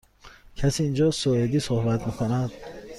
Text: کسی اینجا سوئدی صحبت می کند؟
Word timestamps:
کسی 0.55 0.83
اینجا 0.83 1.11
سوئدی 1.11 1.59
صحبت 1.59 2.07
می 2.07 2.11
کند؟ 2.13 2.51